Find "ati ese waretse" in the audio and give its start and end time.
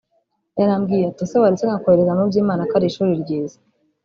1.07-1.63